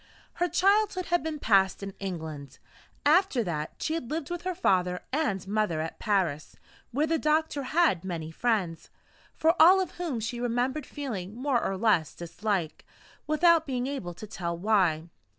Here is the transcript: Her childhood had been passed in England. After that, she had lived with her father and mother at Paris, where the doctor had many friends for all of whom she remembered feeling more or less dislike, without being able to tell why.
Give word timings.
Her 0.41 0.49
childhood 0.49 1.05
had 1.05 1.21
been 1.21 1.37
passed 1.37 1.83
in 1.83 1.93
England. 1.99 2.57
After 3.05 3.43
that, 3.43 3.75
she 3.77 3.93
had 3.93 4.09
lived 4.09 4.31
with 4.31 4.41
her 4.41 4.55
father 4.55 5.01
and 5.13 5.47
mother 5.47 5.79
at 5.79 5.99
Paris, 5.99 6.55
where 6.89 7.05
the 7.05 7.19
doctor 7.19 7.61
had 7.61 8.03
many 8.03 8.31
friends 8.31 8.89
for 9.35 9.53
all 9.61 9.79
of 9.79 9.91
whom 10.01 10.19
she 10.19 10.39
remembered 10.39 10.87
feeling 10.87 11.35
more 11.35 11.63
or 11.63 11.77
less 11.77 12.15
dislike, 12.15 12.83
without 13.27 13.67
being 13.67 13.85
able 13.85 14.15
to 14.15 14.25
tell 14.25 14.57
why. 14.57 15.07